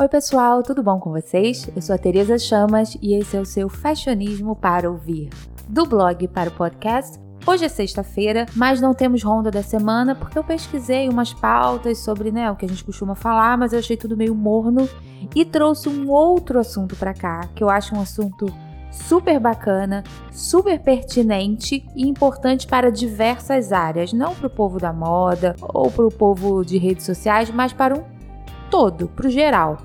[0.00, 1.70] Oi, pessoal, tudo bom com vocês?
[1.72, 5.30] Eu sou a Tereza Chamas e esse é o seu Fashionismo para ouvir.
[5.68, 10.36] Do blog para o podcast, Hoje é sexta-feira, mas não temos ronda da semana porque
[10.36, 13.96] eu pesquisei umas pautas sobre né, o que a gente costuma falar, mas eu achei
[13.96, 14.88] tudo meio morno
[15.32, 18.46] e trouxe um outro assunto para cá, que eu acho um assunto
[18.90, 20.02] super bacana,
[20.32, 26.06] super pertinente e importante para diversas áreas, não para o povo da moda ou para
[26.06, 28.13] o povo de redes sociais, mas para um
[28.70, 29.78] todo, para o geral.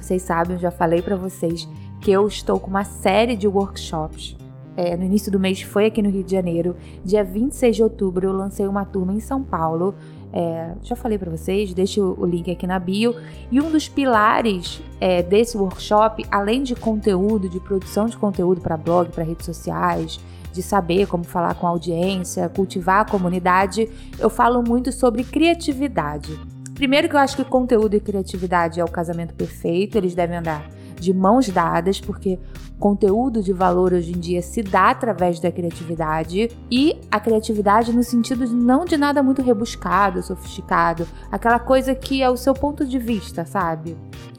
[0.00, 1.68] Vocês sabem, eu já falei para vocês
[2.00, 4.36] que eu estou com uma série de workshops.
[4.76, 6.76] É, no início do mês foi aqui no Rio de Janeiro.
[7.04, 9.94] Dia 26 de outubro eu lancei uma turma em São Paulo.
[10.32, 13.14] É, já falei para vocês, deixo o link aqui na bio.
[13.50, 18.76] E um dos pilares é, desse workshop, além de conteúdo, de produção de conteúdo para
[18.76, 20.20] blog, para redes sociais,
[20.52, 23.88] de saber como falar com a audiência, cultivar a comunidade,
[24.18, 26.38] eu falo muito sobre criatividade.
[26.78, 30.64] Primeiro que eu acho que conteúdo e criatividade é o casamento perfeito, eles devem andar
[30.94, 32.38] de mãos dadas, porque
[32.78, 38.04] conteúdo de valor hoje em dia se dá através da criatividade e a criatividade no
[38.04, 42.86] sentido de não de nada muito rebuscado, sofisticado, aquela coisa que é o seu ponto
[42.86, 43.96] de vista, sabe?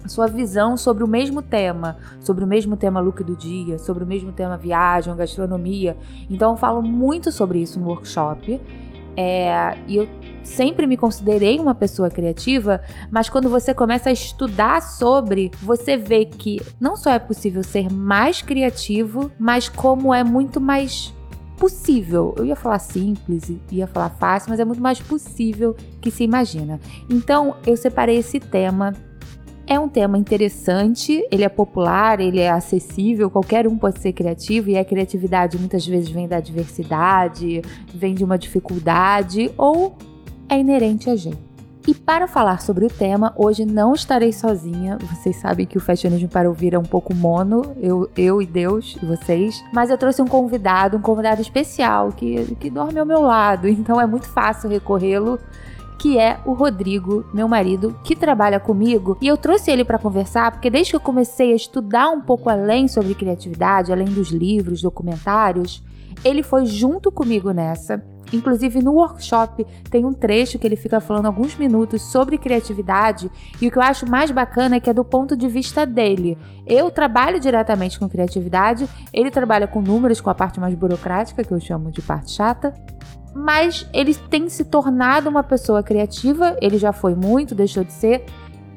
[0.08, 4.08] Sua visão sobre o mesmo tema, sobre o mesmo tema look do dia, sobre o
[4.08, 5.98] mesmo tema viagem, gastronomia.
[6.30, 8.62] Então eu falo muito sobre isso no workshop.
[9.22, 10.08] É, e eu
[10.46, 12.82] sempre me considerei uma pessoa criativa,
[13.12, 17.92] mas quando você começa a estudar sobre, você vê que não só é possível ser
[17.92, 21.14] mais criativo, mas como é muito mais
[21.58, 22.34] possível.
[22.38, 26.80] Eu ia falar simples, ia falar fácil, mas é muito mais possível que se imagina.
[27.10, 28.94] Então, eu separei esse tema
[29.70, 34.72] é um tema interessante, ele é popular, ele é acessível, qualquer um pode ser criativo
[34.72, 37.62] e a criatividade muitas vezes vem da diversidade,
[37.94, 39.96] vem de uma dificuldade ou
[40.50, 41.38] é inerente a gente.
[41.88, 44.98] E para falar sobre o tema, hoje não estarei sozinha.
[44.98, 48.98] Vocês sabem que o Fashionismo para ouvir é um pouco mono, eu, eu e Deus
[49.02, 49.64] vocês.
[49.72, 54.02] Mas eu trouxe um convidado, um convidado especial que, que dorme ao meu lado, então
[54.02, 55.40] é muito fácil recorrê-lo
[56.00, 59.18] que é o Rodrigo, meu marido, que trabalha comigo.
[59.22, 62.50] E eu trouxe ele para conversar porque desde que eu comecei a estudar um pouco
[62.50, 65.84] além sobre criatividade, além dos livros, documentários,
[66.24, 68.02] ele foi junto comigo nessa.
[68.32, 73.68] Inclusive no workshop tem um trecho que ele fica falando alguns minutos sobre criatividade e
[73.68, 76.38] o que eu acho mais bacana é que é do ponto de vista dele.
[76.66, 81.52] Eu trabalho diretamente com criatividade, ele trabalha com números, com a parte mais burocrática, que
[81.52, 82.74] eu chamo de parte chata.
[83.34, 88.26] Mas ele tem se tornado uma pessoa criativa, ele já foi muito, deixou de ser.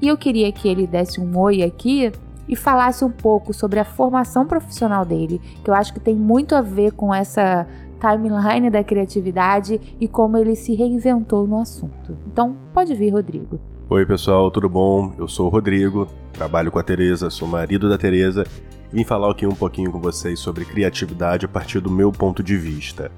[0.00, 2.12] E eu queria que ele desse um oi aqui
[2.48, 6.54] e falasse um pouco sobre a formação profissional dele, que eu acho que tem muito
[6.54, 7.66] a ver com essa
[8.00, 12.18] timeline da criatividade e como ele se reinventou no assunto.
[12.26, 13.60] Então, pode vir, Rodrigo.
[13.88, 15.12] Oi, pessoal, tudo bom?
[15.18, 18.44] Eu sou o Rodrigo, trabalho com a Tereza, sou marido da Tereza
[18.92, 22.42] e vim falar aqui um pouquinho com vocês sobre criatividade a partir do meu ponto
[22.42, 23.12] de vista.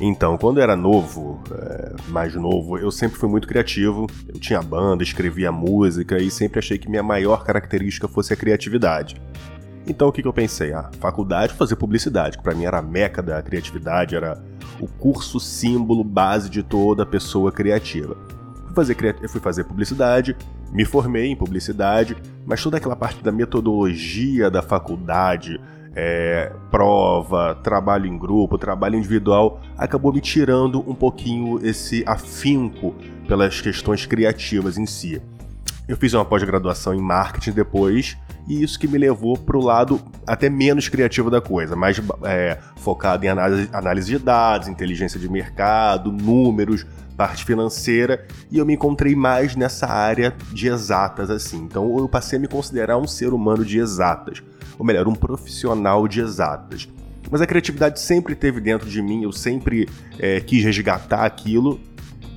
[0.00, 4.06] Então, quando eu era novo, é, mais novo, eu sempre fui muito criativo.
[4.28, 9.20] Eu tinha banda, escrevia música e sempre achei que minha maior característica fosse a criatividade.
[9.88, 10.72] Então o que, eu pensei?
[10.74, 14.38] Ah, faculdade fazer publicidade, que para mim era a meca da criatividade, era
[14.78, 18.14] o curso símbolo base de toda pessoa criativa.
[18.66, 20.36] Fui fazer, eu fui fazer publicidade,
[20.70, 25.58] me formei em publicidade, mas toda aquela parte da metodologia da faculdade,
[25.94, 32.94] é, prova, trabalho em grupo, trabalho individual, acabou me tirando um pouquinho esse afinco
[33.26, 35.20] pelas questões criativas em si.
[35.88, 38.16] Eu fiz uma pós-graduação em marketing depois,
[38.46, 42.58] e isso que me levou para o lado até menos criativo da coisa, mais é,
[42.76, 48.74] focado em análise, análise de dados, inteligência de mercado, números, parte financeira, e eu me
[48.74, 51.58] encontrei mais nessa área de exatas assim.
[51.58, 54.42] Então eu passei a me considerar um ser humano de exatas,
[54.78, 56.88] ou melhor, um profissional de exatas.
[57.30, 61.78] Mas a criatividade sempre teve dentro de mim, eu sempre é, quis resgatar aquilo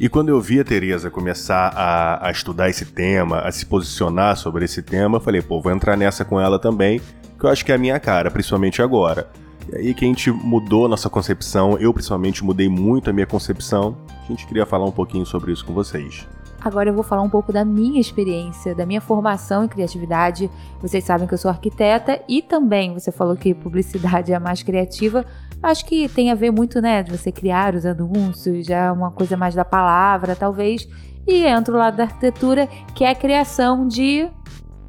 [0.01, 4.35] e quando eu vi a Tereza começar a, a, estudar esse tema, a se posicionar
[4.35, 6.99] sobre esse tema, eu falei, pô, vou entrar nessa com ela também,
[7.39, 9.29] que eu acho que é a minha cara, principalmente agora.
[9.71, 13.27] E aí que a gente mudou a nossa concepção, eu principalmente mudei muito a minha
[13.27, 13.95] concepção.
[14.23, 16.27] A gente queria falar um pouquinho sobre isso com vocês.
[16.63, 20.49] Agora eu vou falar um pouco da minha experiência, da minha formação em criatividade.
[20.79, 24.61] Vocês sabem que eu sou arquiteta e também você falou que publicidade é a mais
[24.61, 25.25] criativa,
[25.63, 29.11] Acho que tem a ver muito, né, de você criar os anúncios, já é uma
[29.11, 30.87] coisa mais da palavra, talvez.
[31.27, 32.65] E entra o lado da arquitetura,
[32.95, 34.27] que é a criação de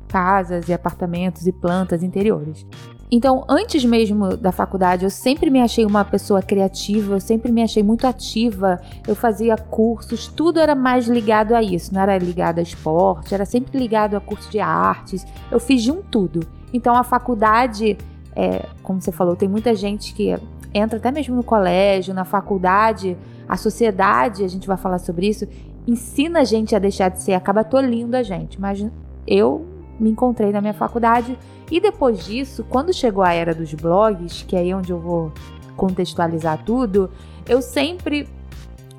[0.08, 2.66] casas e apartamentos e plantas interiores.
[3.14, 7.62] Então, antes mesmo da faculdade, eu sempre me achei uma pessoa criativa, eu sempre me
[7.62, 8.80] achei muito ativa.
[9.06, 13.44] Eu fazia cursos, tudo era mais ligado a isso, não era ligado a esporte, era
[13.44, 15.26] sempre ligado a curso de artes.
[15.50, 16.40] Eu fiz de um tudo.
[16.72, 17.98] Então, a faculdade,
[18.34, 20.34] é, como você falou, tem muita gente que
[20.72, 23.14] entra até mesmo no colégio, na faculdade,
[23.46, 25.46] a sociedade, a gente vai falar sobre isso,
[25.86, 28.58] ensina a gente a deixar de ser, acaba tolindo a gente.
[28.58, 28.82] Mas
[29.26, 29.66] eu
[30.02, 31.38] me encontrei na minha faculdade.
[31.70, 35.32] E depois disso, quando chegou a era dos blogs, que é aí onde eu vou
[35.76, 37.10] contextualizar tudo,
[37.48, 38.28] eu sempre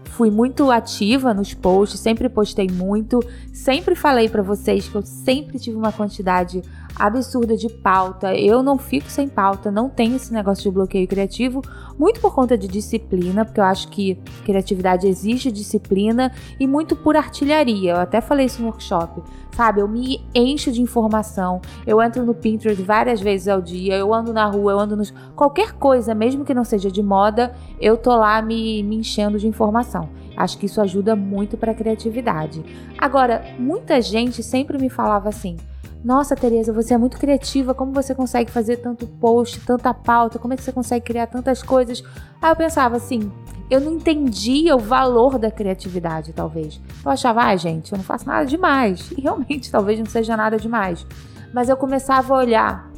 [0.06, 3.20] fui muito ativa nos posts, sempre postei muito,
[3.52, 6.62] sempre falei para vocês que eu sempre tive uma quantidade
[6.96, 8.36] absurda de pauta.
[8.36, 11.62] Eu não fico sem pauta, não tenho esse negócio de bloqueio criativo,
[11.98, 17.16] muito por conta de disciplina, porque eu acho que criatividade exige disciplina e muito por
[17.16, 17.92] artilharia.
[17.92, 19.82] Eu até falei isso no workshop, sabe?
[19.82, 21.62] Eu me encho de informação.
[21.86, 25.14] Eu entro no Pinterest várias vezes ao dia, eu ando na rua, eu ando nos
[25.36, 29.48] qualquer coisa, mesmo que não seja de moda, eu tô lá me, me enchendo de
[29.48, 30.10] informação.
[30.36, 32.64] Acho que isso ajuda muito para a criatividade.
[32.98, 35.58] Agora, muita gente sempre me falava assim:
[36.04, 37.74] nossa, Tereza, você é muito criativa.
[37.74, 40.38] Como você consegue fazer tanto post, tanta pauta?
[40.38, 42.04] Como é que você consegue criar tantas coisas?
[42.42, 43.32] Aí eu pensava assim,
[43.70, 46.82] eu não entendia o valor da criatividade, talvez.
[47.06, 49.12] Eu achava, ah, gente, eu não faço nada demais.
[49.18, 51.06] E realmente, talvez não seja nada demais.
[51.54, 52.92] Mas eu começava a olhar,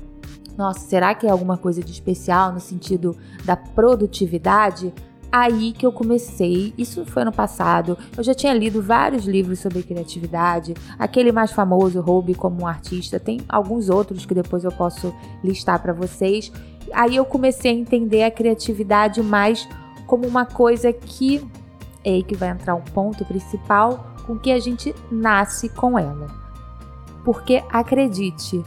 [0.58, 4.92] nossa, será que é alguma coisa de especial no sentido da produtividade?
[5.32, 6.74] Aí que eu comecei.
[6.78, 7.98] Isso foi ano passado.
[8.18, 10.74] Eu já tinha lido vários livros sobre criatividade.
[10.98, 13.20] Aquele mais famoso, Roube como um artista.
[13.20, 15.14] Tem alguns outros que depois eu posso
[15.44, 16.52] listar para vocês.
[16.94, 19.68] Aí eu comecei a entender a criatividade mais
[20.06, 21.46] como uma coisa que
[22.06, 26.28] é aí que vai entrar um ponto principal com que a gente nasce com ela.
[27.24, 28.64] Porque acredite,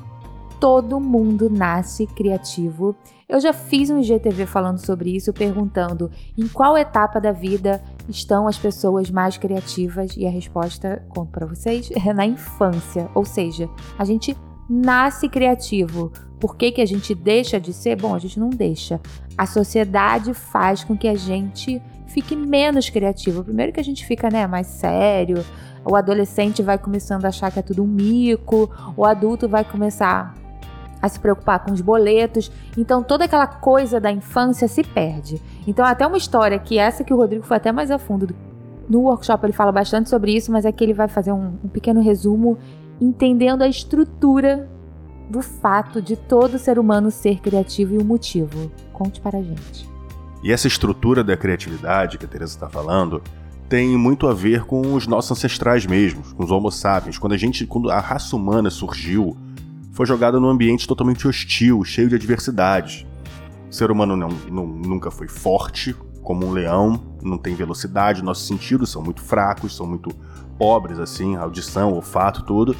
[0.58, 2.96] todo mundo nasce criativo
[3.28, 8.48] eu já fiz um IGTV falando sobre isso, perguntando em qual etapa da vida estão
[8.48, 13.08] as pessoas mais criativas e a resposta, conto para vocês, é na infância.
[13.14, 14.34] Ou seja, a gente
[14.68, 16.10] nasce criativo.
[16.40, 17.96] Por que, que a gente deixa de ser?
[17.96, 18.98] Bom, a gente não deixa.
[19.36, 23.44] A sociedade faz com que a gente fique menos criativo.
[23.44, 25.44] Primeiro que a gente fica né, mais sério,
[25.84, 30.34] o adolescente vai começando a achar que é tudo um mico, o adulto vai começar
[31.00, 32.50] a se preocupar com os boletos.
[32.76, 35.40] Então toda aquela coisa da infância se perde.
[35.66, 38.34] Então até uma história que essa que o Rodrigo foi até mais a fundo.
[38.88, 42.00] No workshop ele fala bastante sobre isso, mas aqui ele vai fazer um, um pequeno
[42.00, 42.58] resumo
[43.00, 44.68] entendendo a estrutura
[45.28, 48.70] do fato de todo ser humano ser criativo e o motivo.
[48.92, 49.88] Conte para a gente.
[50.42, 53.22] E essa estrutura da criatividade que a Teresa está falando
[53.68, 57.18] tem muito a ver com os nossos ancestrais mesmos, com os Homo sapiens.
[57.18, 59.36] Quando a gente, quando a raça humana surgiu,
[59.98, 63.04] foi jogada num ambiente totalmente hostil, cheio de adversidades.
[63.68, 65.92] O ser humano não, não, nunca foi forte,
[66.22, 70.10] como um leão, não tem velocidade, nossos sentidos são muito fracos, são muito
[70.56, 72.76] pobres, assim, audição, olfato, tudo.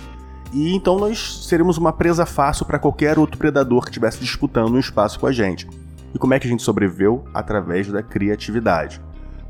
[0.53, 4.79] E então nós seríamos uma presa fácil para qualquer outro predador que estivesse disputando um
[4.79, 5.69] espaço com a gente.
[6.15, 7.25] E como é que a gente sobreviveu?
[7.35, 9.01] Através da criatividade.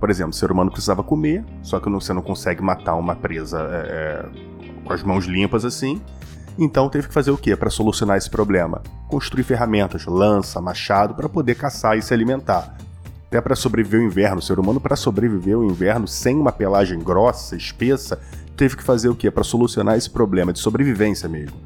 [0.00, 3.60] Por exemplo, o ser humano precisava comer, só que você não consegue matar uma presa
[3.60, 4.24] é,
[4.86, 6.00] com as mãos limpas assim.
[6.58, 8.82] Então teve que fazer o que para solucionar esse problema?
[9.08, 12.76] Construir ferramentas, lança, machado para poder caçar e se alimentar.
[13.28, 16.98] Até para sobreviver o inverno, o ser humano para sobreviver o inverno sem uma pelagem
[16.98, 18.18] grossa, espessa,
[18.56, 21.56] teve que fazer o que para solucionar esse problema de sobrevivência mesmo?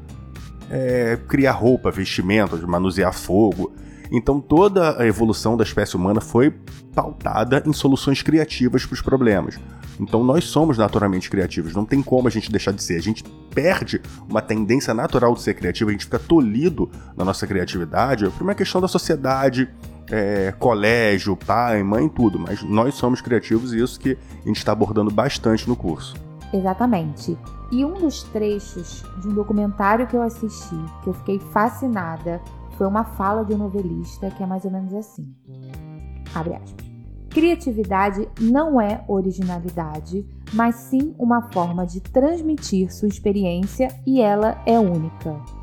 [0.69, 3.73] É, criar roupa, vestimentas, manusear fogo.
[4.11, 6.51] Então toda a evolução da espécie humana foi
[6.93, 9.59] pautada em soluções criativas para os problemas.
[9.99, 12.97] Então nós somos naturalmente criativos, não tem como a gente deixar de ser.
[12.97, 17.45] A gente perde uma tendência natural de ser criativo, a gente fica tolhido na nossa
[17.45, 19.69] criatividade por uma questão da sociedade,
[20.09, 22.39] é, colégio, pai, mãe, tudo.
[22.39, 26.15] Mas nós somos criativos e isso que a gente está abordando bastante no curso.
[26.53, 27.37] Exatamente.
[27.71, 32.39] E um dos trechos de um documentário que eu assisti, que eu fiquei fascinada,
[32.77, 35.33] foi uma fala de um novelista que é mais ou menos assim.
[36.33, 36.85] Abre aspas.
[37.29, 44.77] Criatividade não é originalidade, mas sim uma forma de transmitir sua experiência e ela é
[44.77, 45.62] única.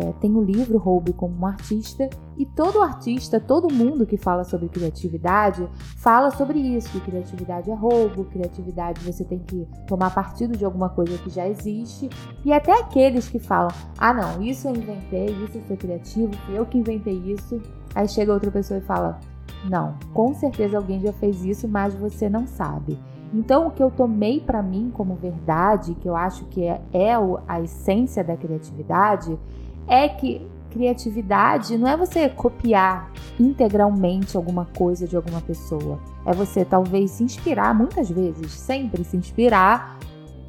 [0.00, 4.44] É, tem o livro Roube como um artista e todo artista, todo mundo que fala
[4.44, 10.56] sobre criatividade fala sobre isso, que criatividade é roubo, criatividade você tem que tomar partido
[10.56, 12.08] de alguma coisa que já existe
[12.44, 16.64] e até aqueles que falam, ah não, isso eu inventei, isso eu sou criativo, eu
[16.64, 17.60] que inventei isso,
[17.92, 19.18] aí chega outra pessoa e fala,
[19.68, 22.96] não, com certeza alguém já fez isso, mas você não sabe.
[23.34, 27.12] Então, o que eu tomei para mim como verdade, que eu acho que é, é
[27.46, 29.38] a essência da criatividade,
[29.88, 35.98] é que criatividade não é você copiar integralmente alguma coisa de alguma pessoa.
[36.26, 39.98] É você talvez se inspirar, muitas vezes, sempre se inspirar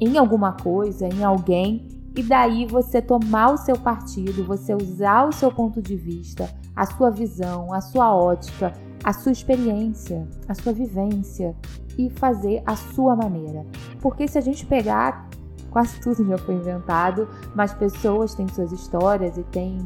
[0.00, 5.32] em alguma coisa, em alguém, e daí você tomar o seu partido, você usar o
[5.32, 10.72] seu ponto de vista, a sua visão, a sua ótica, a sua experiência, a sua
[10.72, 11.54] vivência
[11.96, 13.64] e fazer a sua maneira.
[14.00, 15.29] Porque se a gente pegar,
[15.70, 19.78] quase tudo já foi inventado, mas pessoas têm suas histórias e têm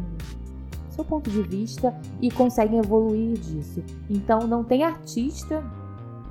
[0.91, 3.83] seu ponto de vista e conseguem evoluir disso.
[4.09, 5.63] Então não tem artista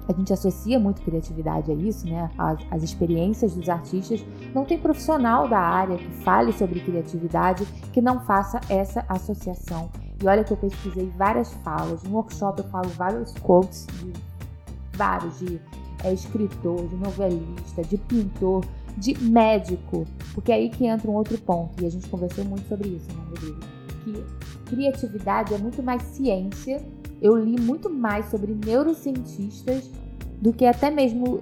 [0.07, 2.29] a gente associa muito criatividade a isso, né?
[2.37, 4.23] As, as, experiências dos artistas.
[4.53, 9.89] Não tem profissional da área que fale sobre criatividade que não faça essa associação.
[10.21, 12.03] E olha que eu pesquisei várias falas.
[12.03, 14.13] No workshop eu falo vários quotes de
[14.93, 15.59] vários, de
[16.03, 18.63] é, escritor, de novelista, de pintor,
[18.97, 20.05] de médico.
[20.33, 21.81] Porque é aí que entra um outro ponto.
[21.81, 23.59] E a gente conversou muito sobre isso, né, Rodrigo?
[24.03, 26.81] Que criatividade é muito mais ciência
[27.23, 29.89] eu li muito mais sobre neurocientistas
[30.41, 31.41] do que até mesmo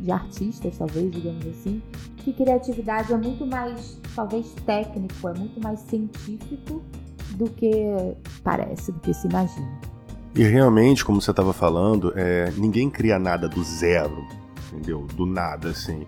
[0.00, 1.82] de artistas, talvez, digamos assim,
[2.16, 6.82] que criatividade é muito mais, talvez, técnico, é muito mais científico
[7.32, 7.70] do que
[8.42, 9.80] parece, do que se imagina.
[10.34, 14.24] E realmente, como você estava falando, é, ninguém cria nada do zero,
[14.72, 15.06] entendeu?
[15.14, 16.06] Do nada, assim.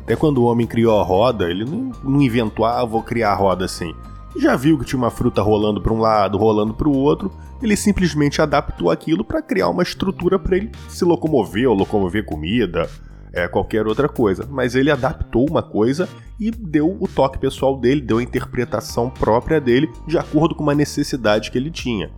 [0.00, 3.66] Até quando o homem criou a roda, ele não, inventou, ah, vou criar a roda
[3.66, 3.94] assim.
[4.34, 7.30] Já viu que tinha uma fruta rolando para um lado, rolando para o outro,
[7.62, 12.88] ele simplesmente adaptou aquilo para criar uma estrutura para ele se locomover ou locomover comida,
[13.32, 14.48] é, qualquer outra coisa.
[14.50, 19.60] Mas ele adaptou uma coisa e deu o toque pessoal dele, deu a interpretação própria
[19.60, 22.10] dele de acordo com uma necessidade que ele tinha.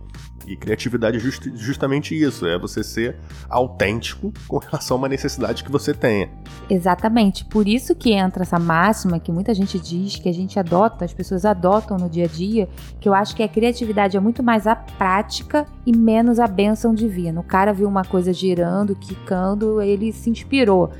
[0.45, 3.17] E criatividade é just, justamente isso, é você ser
[3.49, 6.29] autêntico com relação a uma necessidade que você tenha.
[6.69, 11.05] Exatamente, por isso que entra essa máxima que muita gente diz, que a gente adota,
[11.05, 12.67] as pessoas adotam no dia a dia,
[12.99, 16.93] que eu acho que a criatividade é muito mais a prática e menos a benção
[16.93, 17.39] divina.
[17.39, 20.91] O cara viu uma coisa girando, quicando, ele se inspirou.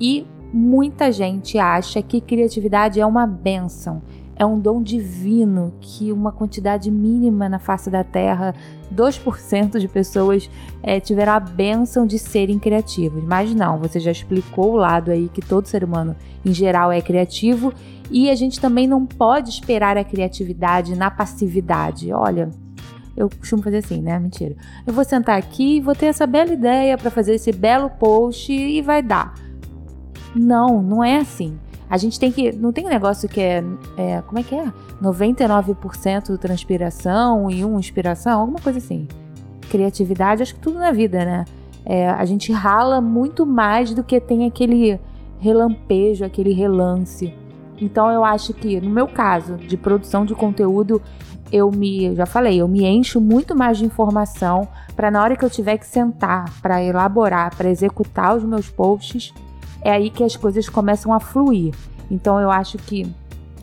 [0.00, 4.02] E muita gente acha que criatividade é uma benção
[4.36, 8.54] é um dom divino que uma quantidade mínima na face da Terra,
[8.94, 10.50] 2% de pessoas
[10.82, 13.24] é, tiveram a benção de serem criativos.
[13.24, 16.14] Mas não, você já explicou o lado aí que todo ser humano
[16.44, 17.72] em geral é criativo
[18.10, 22.12] e a gente também não pode esperar a criatividade na passividade.
[22.12, 22.50] Olha,
[23.16, 24.18] eu costumo fazer assim, né?
[24.18, 24.54] Mentira.
[24.86, 28.52] Eu vou sentar aqui e vou ter essa bela ideia para fazer esse belo post
[28.52, 29.34] e vai dar.
[30.34, 31.58] Não, não é assim.
[31.88, 32.52] A gente tem que.
[32.52, 33.64] Não tem um negócio que é.
[33.96, 34.72] é como é que é?
[35.02, 38.40] 99% transpiração e 1 inspiração?
[38.40, 39.06] Alguma coisa assim.
[39.70, 41.44] Criatividade, acho que tudo na vida, né?
[41.84, 44.98] É, a gente rala muito mais do que tem aquele
[45.38, 47.32] relampejo, aquele relance.
[47.80, 51.00] Então eu acho que, no meu caso, de produção de conteúdo,
[51.52, 54.66] eu me, já falei, eu me encho muito mais de informação
[54.96, 59.32] para na hora que eu tiver que sentar para elaborar, para executar os meus posts,
[59.86, 61.72] é aí que as coisas começam a fluir.
[62.10, 63.06] Então eu acho que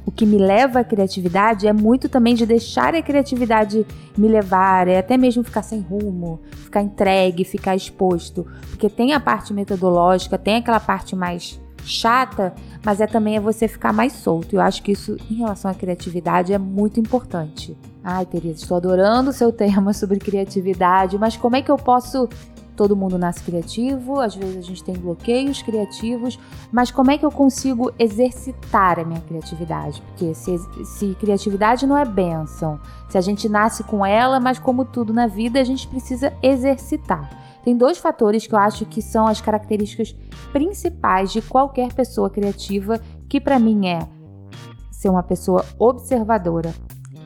[0.05, 3.85] o que me leva à criatividade é muito também de deixar a criatividade
[4.17, 8.47] me levar, é até mesmo ficar sem rumo, ficar entregue, ficar exposto.
[8.69, 12.53] Porque tem a parte metodológica, tem aquela parte mais chata,
[12.85, 14.55] mas é também é você ficar mais solto.
[14.55, 17.77] Eu acho que isso, em relação à criatividade, é muito importante.
[18.01, 22.29] Ai, Teresa, estou adorando o seu tema sobre criatividade, mas como é que eu posso
[22.75, 26.39] Todo mundo nasce criativo, às vezes a gente tem bloqueios criativos,
[26.71, 30.01] mas como é que eu consigo exercitar a minha criatividade?
[30.01, 34.85] Porque se, se criatividade não é bênção, se a gente nasce com ela, mas como
[34.85, 37.29] tudo na vida, a gente precisa exercitar.
[37.63, 40.15] Tem dois fatores que eu acho que são as características
[40.51, 42.99] principais de qualquer pessoa criativa,
[43.29, 43.99] que para mim é
[44.91, 46.73] ser uma pessoa observadora,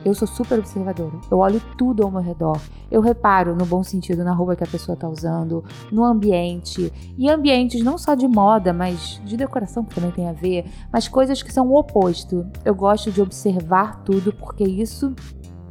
[0.04, 1.14] eu sou super observadora.
[1.30, 2.60] Eu olho tudo ao meu redor.
[2.90, 6.92] Eu reparo, no bom sentido, na roupa que a pessoa está usando, no ambiente.
[7.16, 11.08] E ambientes não só de moda, mas de decoração, que também tem a ver, mas
[11.08, 12.46] coisas que são o oposto.
[12.64, 15.14] Eu gosto de observar tudo porque isso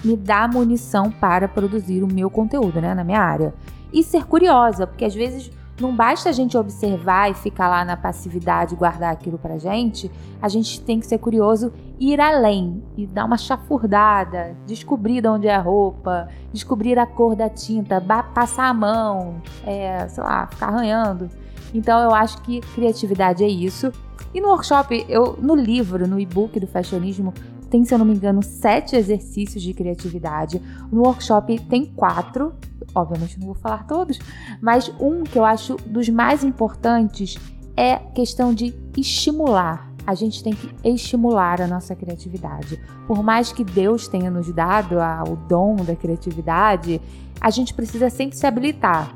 [0.04, 3.54] me dá munição para produzir o meu conteúdo, né, na minha área.
[3.92, 7.96] E ser curiosa, porque às vezes não basta a gente observar e ficar lá na
[7.96, 13.06] passividade e guardar aquilo pra gente, a gente tem que ser curioso ir além e
[13.06, 18.02] dar uma chafurdada, descobrir de onde é a roupa, descobrir a cor da tinta,
[18.34, 21.30] passar a mão, é, sei lá, ficar arranhando.
[21.74, 23.92] Então eu acho que criatividade é isso.
[24.34, 27.34] E no workshop, eu, no livro, no e-book do fashionismo,
[27.68, 30.62] tem, se eu não me engano, sete exercícios de criatividade.
[30.92, 32.54] No workshop tem quatro,
[32.96, 34.20] obviamente não vou falar todos,
[34.62, 37.38] mas um que eu acho dos mais importantes
[37.76, 39.88] é questão de estimular.
[40.08, 42.80] a gente tem que estimular a nossa criatividade.
[43.06, 44.96] Por mais que Deus tenha nos dado
[45.30, 47.02] o dom da criatividade,
[47.42, 49.14] a gente precisa sempre se habilitar.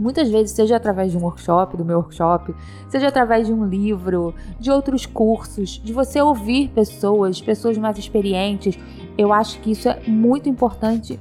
[0.00, 2.54] Muitas vezes, seja através de um workshop, do meu workshop,
[2.88, 8.78] seja através de um livro, de outros cursos, de você ouvir pessoas, pessoas mais experientes,
[9.18, 11.20] eu acho que isso é muito importante,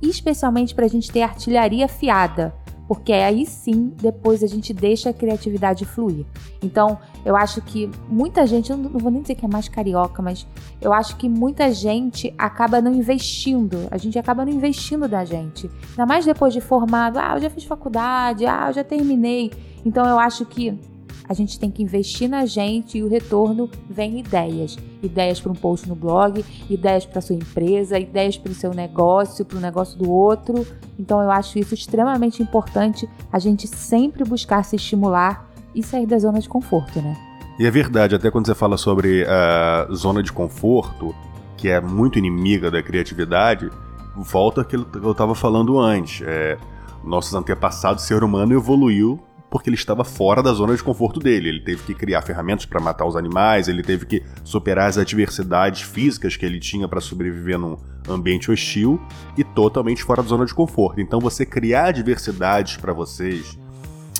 [0.00, 2.54] especialmente para a gente ter artilharia fiada
[2.86, 6.26] porque aí sim depois a gente deixa a criatividade fluir.
[6.62, 10.22] Então, eu acho que muita gente, eu não vou nem dizer que é mais carioca,
[10.22, 10.46] mas
[10.80, 15.70] eu acho que muita gente acaba não investindo, a gente acaba não investindo da gente.
[15.90, 19.50] Ainda mais depois de formado, ah, eu já fiz faculdade, ah, eu já terminei.
[19.84, 20.78] Então, eu acho que
[21.28, 24.76] a gente tem que investir na gente e o retorno vem ideias.
[25.02, 29.44] Ideias para um post no blog, ideias para sua empresa, ideias para o seu negócio,
[29.44, 30.66] para o negócio do outro.
[30.98, 36.18] Então eu acho isso extremamente importante a gente sempre buscar se estimular e sair da
[36.18, 37.16] zona de conforto, né?
[37.58, 41.14] E é verdade, até quando você fala sobre a zona de conforto,
[41.56, 43.70] que é muito inimiga da criatividade,
[44.16, 46.26] volta aquilo que eu estava falando antes.
[46.26, 46.58] É,
[47.02, 49.20] nossos antepassados, o ser humano evoluiu
[49.54, 51.48] porque ele estava fora da zona de conforto dele.
[51.48, 55.82] Ele teve que criar ferramentas para matar os animais, ele teve que superar as adversidades
[55.82, 59.00] físicas que ele tinha para sobreviver num ambiente hostil
[59.38, 61.00] e totalmente fora da zona de conforto.
[61.00, 63.56] Então você criar adversidades para vocês,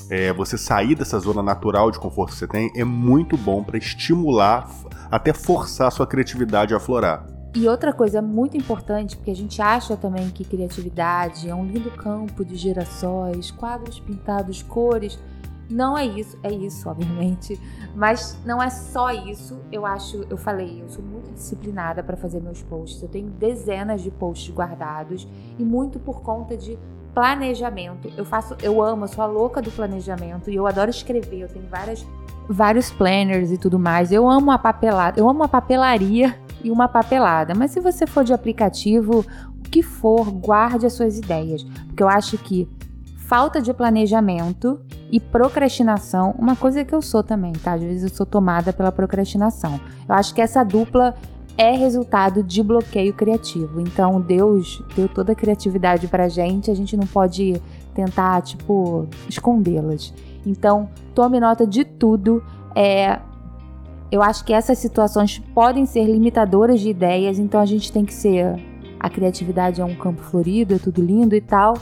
[0.09, 3.77] é, você sair dessa zona natural de conforto que você tem é muito bom para
[3.77, 4.69] estimular,
[5.11, 7.34] até forçar a sua criatividade a aflorar.
[7.55, 11.89] E outra coisa muito importante, porque a gente acha também que criatividade é um lindo
[11.89, 15.17] campo de girassóis, quadros pintados, cores.
[15.69, 17.57] Não é isso, é isso, obviamente,
[17.95, 19.57] mas não é só isso.
[19.71, 23.01] Eu acho, eu falei, eu sou muito disciplinada para fazer meus posts.
[23.01, 25.25] Eu tenho dezenas de posts guardados
[25.57, 26.77] e muito por conta de
[27.13, 28.11] planejamento.
[28.17, 31.39] Eu faço, eu amo, eu sou a louca do planejamento e eu adoro escrever.
[31.39, 32.05] Eu tenho várias
[32.49, 34.11] vários planners e tudo mais.
[34.11, 37.53] Eu amo a papelada, eu amo a papelaria e uma papelada.
[37.53, 39.23] Mas se você for de aplicativo,
[39.59, 42.67] o que for, guarde as suas ideias, porque eu acho que
[43.17, 44.81] falta de planejamento
[45.11, 47.73] e procrastinação, uma coisa que eu sou também, tá?
[47.73, 49.79] Às vezes eu sou tomada pela procrastinação.
[50.09, 51.15] Eu acho que essa dupla
[51.55, 53.79] é resultado de bloqueio criativo.
[53.79, 57.61] Então, Deus deu toda a criatividade pra gente, a gente não pode
[57.93, 60.13] tentar, tipo, escondê-las.
[60.45, 62.43] Então, tome nota de tudo.
[62.75, 63.19] É,
[64.11, 68.13] eu acho que essas situações podem ser limitadoras de ideias, então a gente tem que
[68.13, 68.55] ser.
[68.99, 71.77] A criatividade é um campo florido, é tudo lindo e tal,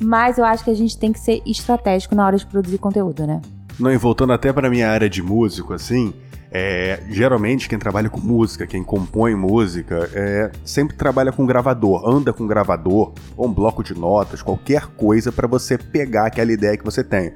[0.00, 3.26] mas eu acho que a gente tem que ser estratégico na hora de produzir conteúdo,
[3.26, 3.40] né?
[3.80, 6.12] Não, e voltando até para minha área de músico, assim,
[6.50, 12.32] é, geralmente quem trabalha com música, quem compõe música, é, sempre trabalha com gravador, anda
[12.32, 16.84] com gravador, ou um bloco de notas, qualquer coisa para você pegar aquela ideia que
[16.84, 17.32] você tem.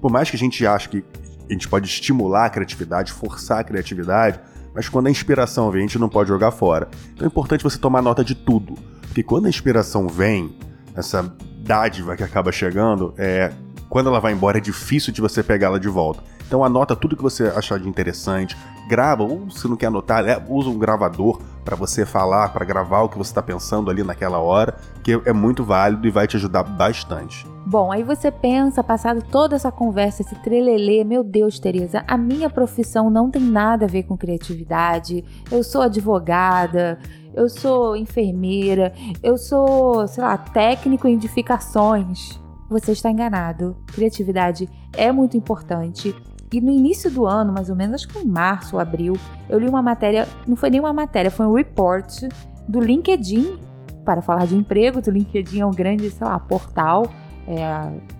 [0.00, 1.04] Por mais que a gente ache que
[1.48, 4.40] a gente pode estimular a criatividade, forçar a criatividade,
[4.74, 6.88] mas quando a inspiração vem, a gente não pode jogar fora.
[7.14, 10.56] Então é importante você tomar nota de tudo, porque quando a inspiração vem,
[10.94, 13.52] essa dádiva que acaba chegando, é
[13.88, 16.22] quando ela vai embora é difícil de você pegá-la de volta.
[16.46, 18.56] Então anota tudo que você achar de interessante,
[18.88, 23.02] grava, ou se não quer anotar, é, usa um gravador para você falar, para gravar
[23.02, 26.36] o que você está pensando ali naquela hora, que é muito válido e vai te
[26.36, 27.44] ajudar bastante.
[27.66, 32.48] Bom, aí você pensa, passado toda essa conversa, esse trelelê, meu Deus, Tereza, a minha
[32.48, 35.24] profissão não tem nada a ver com criatividade.
[35.50, 37.00] Eu sou advogada,
[37.34, 42.40] eu sou enfermeira, eu sou, sei lá, técnico em edificações.
[42.70, 43.76] Você está enganado.
[43.92, 46.14] Criatividade é muito importante
[46.52, 49.16] e no início do ano, mais ou menos, acho que em março ou abril,
[49.48, 52.22] eu li uma matéria, não foi nem uma matéria, foi um report
[52.68, 53.58] do LinkedIn
[54.04, 55.00] para falar de emprego.
[55.04, 57.10] O LinkedIn é um grande, sei lá, portal,
[57.46, 58.16] é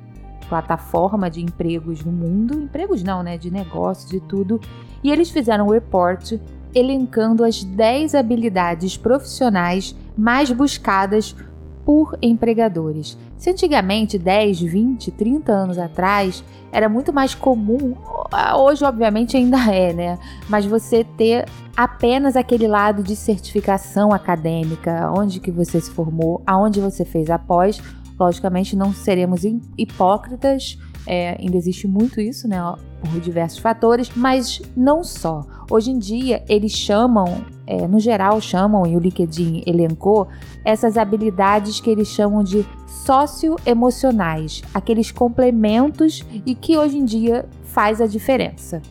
[0.49, 2.55] plataforma de empregos no mundo.
[2.55, 3.37] Empregos não, né?
[3.37, 4.61] De negócio, de tudo.
[5.03, 6.35] E eles fizeram um report
[6.75, 11.35] elencando as 10 habilidades profissionais mais buscadas
[11.87, 13.17] por empregadores.
[13.39, 17.95] Se antigamente, 10, 20, 30 anos atrás, era muito mais comum,
[18.57, 20.19] hoje obviamente ainda é, né?
[20.49, 21.47] Mas você ter
[21.77, 27.81] apenas aquele lado de certificação acadêmica, onde que você se formou, aonde você fez após,
[28.19, 29.43] logicamente não seremos
[29.79, 32.59] hipócritas, é, ainda existe muito isso, né?
[33.01, 35.47] Por diversos fatores, mas não só.
[35.71, 40.29] Hoje em dia, eles chamam, é, no geral, chamam, e o LinkedIn elencou,
[40.65, 48.01] essas habilidades que eles chamam de socioemocionais, aqueles complementos e que hoje em dia faz
[48.01, 48.83] a diferença.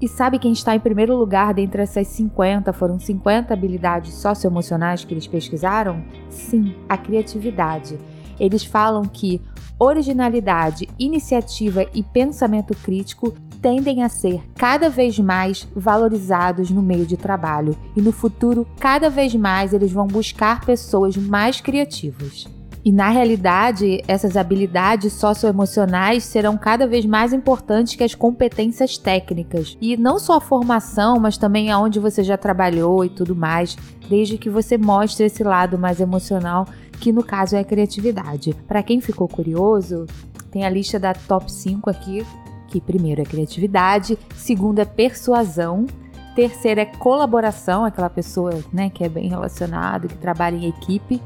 [0.00, 2.72] E sabe quem está em primeiro lugar dentre essas 50?
[2.74, 6.04] Foram 50 habilidades socioemocionais que eles pesquisaram?
[6.28, 7.98] Sim, a criatividade.
[8.38, 9.40] Eles falam que
[9.78, 17.16] originalidade, iniciativa e pensamento crítico tendem a ser cada vez mais valorizados no meio de
[17.16, 22.46] trabalho e no futuro, cada vez mais eles vão buscar pessoas mais criativas.
[22.86, 29.76] E na realidade, essas habilidades socioemocionais serão cada vez mais importantes que as competências técnicas.
[29.80, 33.76] E não só a formação, mas também aonde você já trabalhou e tudo mais,
[34.08, 36.64] desde que você mostre esse lado mais emocional,
[37.00, 38.54] que no caso é a criatividade.
[38.66, 40.06] Para quem ficou curioso,
[40.50, 42.26] tem a lista da top 5 aqui,
[42.68, 45.86] que primeiro é criatividade, segundo é persuasão,
[46.34, 51.20] terceiro é colaboração, aquela pessoa né, que é bem relacionada, que trabalha em equipe.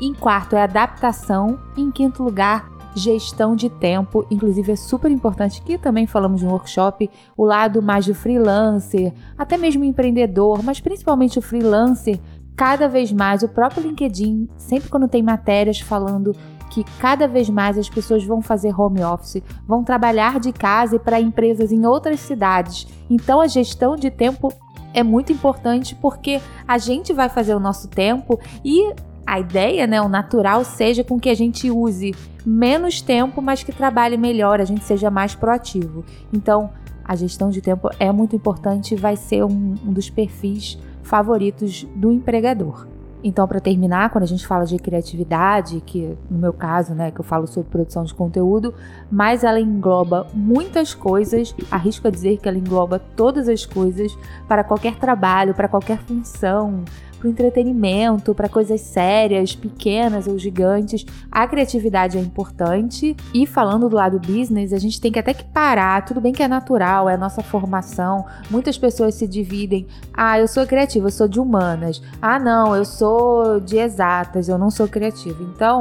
[0.00, 1.58] Em quarto é adaptação.
[1.76, 4.26] Em quinto lugar, gestão de tempo.
[4.30, 9.56] Inclusive é super importante que também falamos no workshop o lado mais do freelancer, até
[9.56, 12.18] mesmo empreendedor, mas principalmente o freelancer.
[12.60, 16.36] Cada vez mais o próprio LinkedIn, sempre quando tem matérias falando
[16.68, 20.98] que cada vez mais as pessoas vão fazer home office, vão trabalhar de casa e
[20.98, 22.86] para empresas em outras cidades.
[23.08, 24.52] Então a gestão de tempo
[24.92, 28.92] é muito importante porque a gente vai fazer o nosso tempo e
[29.26, 33.72] a ideia, né, o natural, seja com que a gente use menos tempo, mas que
[33.72, 36.04] trabalhe melhor, a gente seja mais proativo.
[36.30, 36.68] Então,
[37.02, 41.84] a gestão de tempo é muito importante e vai ser um, um dos perfis favoritos
[41.94, 42.86] do empregador.
[43.22, 47.20] Então, para terminar, quando a gente fala de criatividade, que no meu caso, né, que
[47.20, 48.74] eu falo sobre produção de conteúdo,
[49.10, 54.16] mas ela engloba muitas coisas, arrisco a dizer que ela engloba todas as coisas
[54.48, 56.82] para qualquer trabalho, para qualquer função,
[57.20, 61.04] para o entretenimento, para coisas sérias, pequenas ou gigantes.
[61.30, 63.14] A criatividade é importante.
[63.34, 66.04] E falando do lado business, a gente tem que até que parar.
[66.04, 68.24] Tudo bem que é natural, é a nossa formação.
[68.50, 69.86] Muitas pessoas se dividem.
[70.14, 72.02] Ah, eu sou criativa, eu sou de humanas.
[72.22, 75.42] Ah, não, eu sou de exatas, eu não sou criativa.
[75.42, 75.80] Então,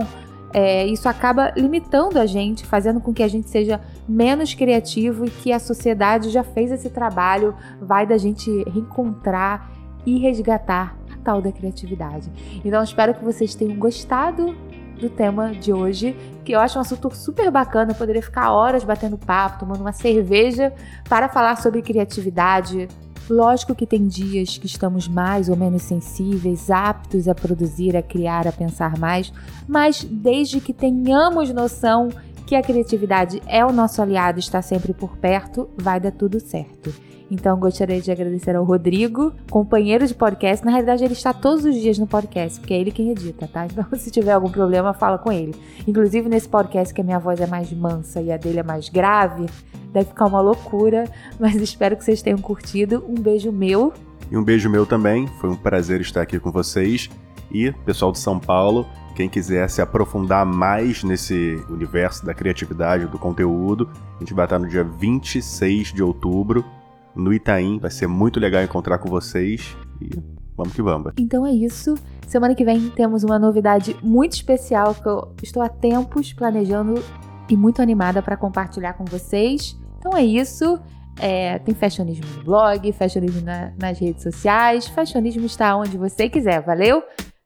[0.52, 5.30] é, isso acaba limitando a gente, fazendo com que a gente seja menos criativo e
[5.30, 9.72] que a sociedade já fez esse trabalho, vai da gente reencontrar
[10.06, 12.30] e resgatar tal da criatividade.
[12.64, 14.56] Então espero que vocês tenham gostado
[15.00, 17.92] do tema de hoje, que eu acho um assunto super bacana.
[17.92, 20.74] Eu poderia ficar horas batendo papo, tomando uma cerveja
[21.08, 22.88] para falar sobre criatividade.
[23.30, 28.48] Lógico que tem dias que estamos mais ou menos sensíveis, aptos a produzir, a criar,
[28.48, 29.32] a pensar mais,
[29.68, 32.10] mas desde que tenhamos noção
[32.48, 36.92] que a criatividade é o nosso aliado, está sempre por perto, vai dar tudo certo.
[37.32, 40.66] Então gostaria de agradecer ao Rodrigo, companheiro de podcast.
[40.66, 43.66] Na realidade, ele está todos os dias no podcast, porque é ele quem edita, tá?
[43.66, 45.54] Então, se tiver algum problema, fala com ele.
[45.88, 48.90] Inclusive, nesse podcast que a minha voz é mais mansa e a dele é mais
[48.90, 49.46] grave,
[49.94, 51.06] deve ficar uma loucura,
[51.40, 53.06] mas espero que vocês tenham curtido.
[53.08, 53.94] Um beijo meu.
[54.32, 55.28] E um beijo meu também.
[55.40, 57.10] Foi um prazer estar aqui com vocês.
[57.52, 63.18] E, pessoal de São Paulo, quem quiser se aprofundar mais nesse universo da criatividade, do
[63.20, 66.64] conteúdo, a gente vai estar no dia 26 de outubro
[67.16, 67.80] no Itaim.
[67.80, 70.10] Vai ser muito legal encontrar com vocês e
[70.56, 71.14] vamos que vamos.
[71.18, 71.96] Então é isso.
[72.28, 77.04] Semana que vem temos uma novidade muito especial que eu estou há tempos planejando
[77.50, 79.78] e muito animada para compartilhar com vocês.
[79.98, 80.80] Então é isso.
[81.20, 84.88] É, tem fashionismo no blog, fashionismo na, nas redes sociais.
[84.88, 87.04] Fashionismo está onde você quiser, valeu?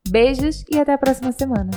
[0.07, 1.71] Beijos e até a próxima semana.